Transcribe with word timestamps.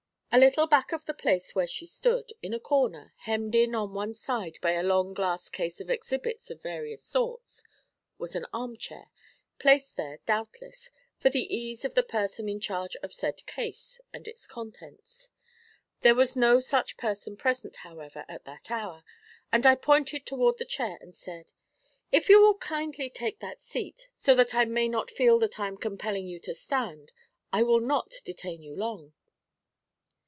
A 0.33 0.39
little 0.39 0.65
back 0.65 0.93
of 0.93 1.03
the 1.03 1.13
place 1.13 1.55
where 1.55 1.67
she 1.67 1.85
stood, 1.85 2.31
in 2.41 2.53
a 2.53 2.59
corner, 2.61 3.13
hemmed 3.17 3.53
in 3.53 3.75
on 3.75 3.93
one 3.93 4.15
side 4.15 4.57
by 4.61 4.71
a 4.71 4.81
long 4.81 5.13
glass 5.13 5.49
case 5.49 5.81
of 5.81 5.89
exhibits 5.89 6.49
of 6.49 6.61
various 6.63 7.03
sorts, 7.03 7.65
was 8.17 8.33
an 8.33 8.45
armchair, 8.53 9.11
placed 9.59 9.97
there, 9.97 10.19
doubtless, 10.25 10.89
for 11.17 11.29
the 11.29 11.53
ease 11.53 11.83
of 11.83 11.95
the 11.95 12.01
person 12.03 12.47
in 12.47 12.61
charge 12.61 12.95
of 13.03 13.13
said 13.13 13.45
case 13.45 13.99
and 14.13 14.25
its 14.25 14.47
contents. 14.47 15.31
There 15.99 16.15
was 16.15 16.37
no 16.37 16.61
such 16.61 16.95
person 16.95 17.35
present, 17.35 17.75
however, 17.75 18.23
at 18.29 18.45
that 18.45 18.71
hour, 18.71 19.03
and 19.51 19.65
I 19.67 19.75
pointed 19.75 20.25
toward 20.25 20.57
the 20.57 20.63
chair, 20.63 20.97
and 21.01 21.13
said: 21.13 21.51
'If 22.09 22.29
you 22.29 22.39
will 22.39 22.55
kindly 22.55 23.09
take 23.09 23.39
that 23.41 23.59
seat, 23.59 24.07
so 24.13 24.33
that 24.35 24.55
I 24.55 24.63
may 24.63 24.87
not 24.87 25.11
feel 25.11 25.39
that 25.39 25.59
I 25.59 25.67
am 25.67 25.75
compelling 25.75 26.25
you 26.25 26.39
to 26.39 26.53
stand, 26.55 27.11
I 27.51 27.63
will 27.63 27.81
not 27.81 28.13
detain 28.23 28.63
you 28.63 28.73
long.' 28.77 29.11